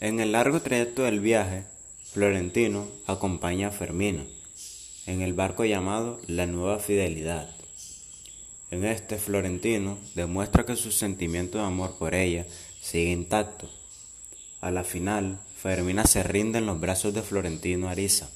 En 0.00 0.20
el 0.20 0.32
largo 0.32 0.62
trayecto 0.62 1.02
del 1.02 1.20
viaje, 1.20 1.64
Florentino 2.14 2.88
acompaña 3.06 3.68
a 3.68 3.72
Fermina 3.72 4.24
en 5.04 5.20
el 5.20 5.34
barco 5.34 5.66
llamado 5.66 6.18
La 6.28 6.46
Nueva 6.46 6.78
Fidelidad. 6.78 7.50
En 8.70 8.86
este 8.86 9.18
Florentino 9.18 9.98
demuestra 10.14 10.64
que 10.64 10.74
su 10.74 10.90
sentimiento 10.90 11.58
de 11.58 11.64
amor 11.64 11.96
por 11.98 12.14
ella 12.14 12.46
sigue 12.80 13.12
intacto. 13.12 13.68
A 14.62 14.70
la 14.70 14.82
final, 14.82 15.38
Fermina 15.58 16.06
se 16.06 16.22
rinde 16.22 16.56
en 16.56 16.64
los 16.64 16.80
brazos 16.80 17.12
de 17.12 17.20
Florentino 17.20 17.90
Ariza, 17.90 18.30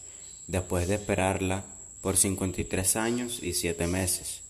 después 0.47 0.89
de 0.89 0.97
esperarla 0.97 1.65
por 2.03 2.19
53 2.19 2.97
años 2.97 3.43
y 3.43 3.55
7 3.55 3.87
meses. 3.87 4.42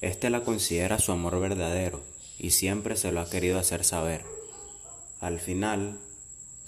Este 0.00 0.28
la 0.28 0.42
considera 0.44 0.98
su 0.98 1.12
amor 1.12 1.40
verdadero 1.40 2.02
y 2.38 2.50
siempre 2.50 2.96
se 2.96 3.12
lo 3.12 3.20
ha 3.20 3.30
querido 3.30 3.58
hacer 3.58 3.82
saber. 3.82 4.24
Al 5.20 5.40
final, 5.40 5.98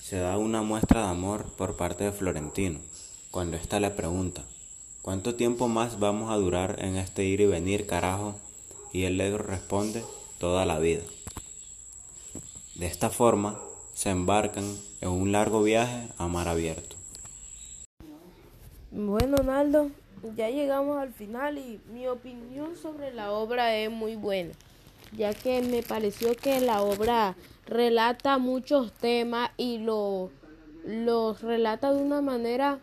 se 0.01 0.17
da 0.17 0.39
una 0.39 0.63
muestra 0.63 1.03
de 1.03 1.09
amor 1.09 1.45
por 1.57 1.77
parte 1.77 2.05
de 2.05 2.13
Florentino, 2.13 2.79
cuando 3.31 3.59
ésta 3.59 3.81
le 3.81 3.91
pregunta, 3.91 4.45
¿cuánto 5.03 5.35
tiempo 5.35 5.69
más 5.69 5.99
vamos 5.99 6.31
a 6.31 6.37
durar 6.37 6.83
en 6.83 6.97
este 6.97 7.25
ir 7.25 7.43
y 7.43 7.47
venir, 7.47 7.87
carajo? 7.87 8.35
Y 8.93 9.05
él 9.05 9.19
le 9.19 9.37
responde, 9.37 10.03
toda 10.39 10.65
la 10.65 10.79
vida. 10.79 11.03
De 12.77 12.87
esta 12.87 13.11
forma, 13.11 13.61
se 13.93 14.09
embarcan 14.09 14.65
en 15.03 15.11
un 15.11 15.33
largo 15.33 15.63
viaje 15.63 16.09
a 16.17 16.29
mar 16.29 16.49
abierto. 16.49 16.97
Bueno, 18.91 19.37
Naldo, 19.45 19.91
ya 20.37 20.51
llegamos 20.51 20.99
al 20.99 21.13
final 21.13 21.59
y 21.59 21.81
mi 21.93 22.07
opinión 22.07 22.77
sobre 22.77 23.13
la 23.13 23.33
obra 23.33 23.77
es 23.77 23.91
muy 23.91 24.17
buena, 24.17 24.53
ya 25.17 25.35
que 25.35 25.63
me 25.63 25.83
pareció 25.83 26.35
que 26.35 26.61
la 26.61 26.83
obra 26.83 27.37
relata 27.67 28.39
muchos 28.39 28.93
temas 28.93 29.51
y 29.57 29.79
los 29.79 30.31
relata 31.43 31.93
de 31.93 32.03
una 32.03 32.21
manera 32.21 32.81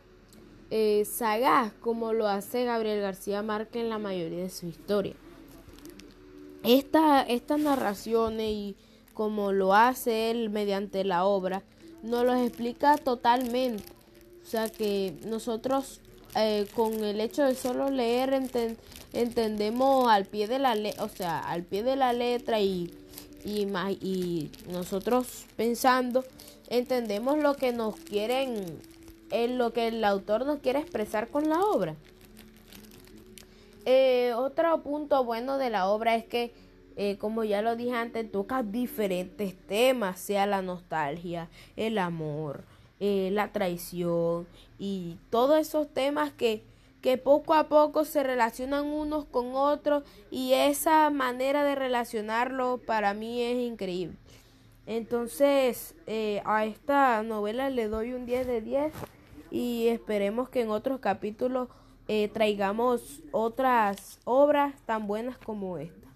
eh, 0.71 1.06
sagaz, 1.06 1.74
como 1.82 2.13
lo 2.13 2.28
hace 2.28 2.65
Gabriel 2.65 3.02
García 3.02 3.41
Márquez 3.41 3.84
en 3.84 3.89
la 3.89 4.00
mayoría 4.00 4.43
de 4.43 4.50
su 4.50 4.67
historia. 4.67 5.13
esta, 6.63 7.21
estas 7.21 7.60
narraciones 7.60 8.50
y 8.50 8.76
como 9.13 9.52
lo 9.52 9.74
hace 9.74 10.32
él 10.32 10.50
mediante 10.50 11.04
la 11.04 11.26
obra, 11.26 11.63
nos 12.04 12.26
lo 12.26 12.36
explica 12.36 12.98
totalmente. 12.98 13.84
O 14.43 14.48
sea 14.48 14.69
que 14.69 15.15
nosotros 15.26 16.02
eh, 16.36 16.67
con 16.76 17.04
el 17.04 17.21
hecho 17.21 17.43
de 17.43 17.56
solo 17.56 17.89
leer 17.89 18.34
entendemos 19.13 20.10
al 20.10 20.26
pie 20.26 20.48
de 20.48 20.60
la 20.60 20.76
o 21.00 21.10
sea, 21.10 21.39
al 21.39 21.63
pie 21.63 21.84
de 21.84 21.95
la 21.95 22.13
letra 22.13 22.60
y, 22.60 22.91
y, 23.43 23.67
y 24.02 24.52
nosotros 24.69 25.45
pensando 25.56 26.24
entendemos 26.69 27.38
lo 27.38 27.56
que 27.56 27.71
nos 27.71 27.95
quieren, 27.95 28.80
en 29.32 29.58
lo 29.58 29.74
que 29.74 29.88
el 29.88 30.04
autor 30.04 30.45
nos 30.45 30.60
quiere 30.60 30.80
expresar 30.80 31.30
con 31.30 31.50
la 31.50 31.62
obra. 31.62 31.95
Eh, 33.86 34.34
otro 34.36 34.82
punto 34.82 35.24
bueno 35.24 35.58
de 35.58 35.69
la 35.69 35.88
obra 35.88 36.15
es 36.15 36.26
que, 36.26 36.54
eh, 36.95 37.17
como 37.17 37.43
ya 37.43 37.62
lo 37.62 37.76
dije 37.76 37.93
antes, 37.93 38.32
toca 38.32 38.63
diferentes 38.63 39.56
temas, 39.67 40.19
sea 40.19 40.48
la 40.48 40.62
nostalgia, 40.62 41.50
el 41.76 41.98
amor, 42.00 42.63
eh, 42.99 43.29
la 43.31 43.51
traición 43.51 44.47
y 44.79 45.17
todos 45.29 45.60
esos 45.60 45.93
temas 45.93 46.31
que, 46.31 46.63
que 47.01 47.17
poco 47.17 47.53
a 47.53 47.67
poco 47.67 48.05
se 48.05 48.23
relacionan 48.23 48.86
unos 48.86 49.25
con 49.25 49.55
otros 49.55 50.03
y 50.31 50.53
esa 50.53 51.10
manera 51.10 51.63
de 51.63 51.75
relacionarlo 51.75 52.79
para 52.86 53.13
mí 53.13 53.41
es 53.41 53.58
increíble. 53.58 54.17
Entonces, 54.88 55.95
eh, 56.05 56.41
a 56.45 56.65
esta 56.65 57.23
novela 57.23 57.69
le 57.69 57.88
doy 57.88 58.13
un 58.13 58.25
10 58.25 58.45
de 58.45 58.62
10 58.62 58.93
y 59.51 59.88
esperemos 59.88 60.49
que 60.49 60.62
en 60.62 60.69
otros 60.69 60.99
capítulos 60.99 61.69
eh, 62.08 62.29
traigamos 62.31 63.21
otras 63.31 64.19
obras 64.25 64.73
tan 64.86 65.08
buenas 65.08 65.38
como 65.39 65.77
esta. 65.77 66.08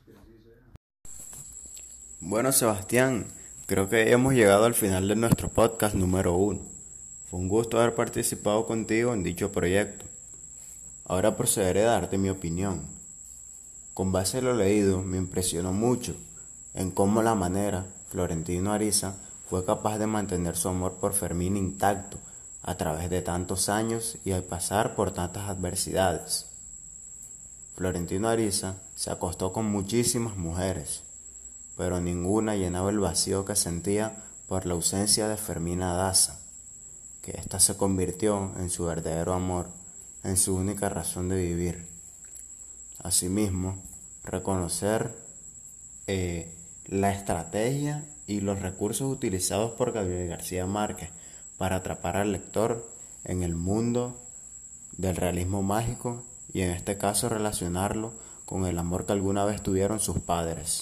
Bueno, 2.22 2.52
Sebastián, 2.52 3.28
creo 3.66 3.90
que 3.90 4.12
hemos 4.12 4.34
llegado 4.34 4.66
al 4.66 4.76
final 4.76 5.08
de 5.08 5.16
nuestro 5.16 5.50
podcast 5.50 5.96
número 5.96 6.36
1. 6.36 6.69
Fue 7.30 7.40
un 7.40 7.48
gusto 7.48 7.78
haber 7.78 7.94
participado 7.94 8.66
contigo 8.66 9.14
en 9.14 9.22
dicho 9.22 9.52
proyecto. 9.52 10.04
Ahora 11.06 11.38
procederé 11.38 11.84
a 11.86 11.92
darte 11.92 12.18
mi 12.18 12.30
opinión. 12.30 12.82
Con 13.94 14.12
base 14.12 14.40
en 14.40 14.46
lo 14.46 14.56
leído, 14.56 15.04
me 15.04 15.18
impresionó 15.18 15.72
mucho 15.72 16.16
en 16.74 16.90
cómo 16.90 17.22
la 17.22 17.36
manera 17.36 17.86
Florentino 18.10 18.74
Ariza 18.74 19.14
fue 19.48 19.64
capaz 19.64 20.00
de 20.00 20.08
mantener 20.08 20.58
su 20.58 20.70
amor 20.70 20.94
por 20.94 21.14
Fermín 21.14 21.56
intacto 21.56 22.18
a 22.64 22.78
través 22.78 23.12
de 23.12 23.22
tantos 23.22 23.70
años 23.70 24.18
y 24.26 24.32
al 24.32 24.44
pasar 24.44 24.96
por 24.96 25.12
tantas 25.12 25.50
adversidades. 25.50 26.48
Florentino 27.76 28.28
Ariza 28.28 28.78
se 28.96 29.12
acostó 29.12 29.54
con 29.54 29.66
muchísimas 29.66 30.36
mujeres, 30.36 31.04
pero 31.78 32.02
ninguna 32.02 32.56
llenaba 32.56 32.90
el 32.90 33.00
vacío 33.00 33.46
que 33.46 33.56
sentía 33.56 34.24
por 34.48 34.66
la 34.66 34.74
ausencia 34.74 35.28
de 35.28 35.38
Fermina 35.38 35.94
Daza, 35.94 36.39
que 37.22 37.32
ésta 37.32 37.60
se 37.60 37.78
convirtió 37.78 38.54
en 38.58 38.70
su 38.70 38.86
verdadero 38.86 39.34
amor, 39.34 39.68
en 40.24 40.38
su 40.38 40.56
única 40.56 40.90
razón 40.90 41.30
de 41.30 41.38
vivir. 41.38 41.88
Asimismo, 43.02 43.82
reconocer 44.24 45.16
eh, 46.08 46.56
la 46.86 47.12
estrategia 47.12 48.04
y 48.28 48.42
los 48.42 48.62
recursos 48.62 49.12
utilizados 49.12 49.72
por 49.72 49.92
Gabriel 49.92 50.28
García 50.28 50.66
Márquez 50.66 51.10
para 51.58 51.78
atrapar 51.78 52.18
al 52.18 52.32
lector 52.32 52.90
en 53.24 53.44
el 53.44 53.56
mundo 53.56 54.16
del 54.98 55.16
realismo 55.16 55.62
mágico 55.62 56.24
y 56.54 56.62
en 56.62 56.72
este 56.72 56.98
caso 56.98 57.30
relacionarlo 57.30 58.14
con 58.46 58.66
el 58.66 58.80
amor 58.80 59.06
que 59.06 59.14
alguna 59.14 59.46
vez 59.46 59.62
tuvieron 59.62 60.00
sus 60.00 60.20
padres. 60.20 60.70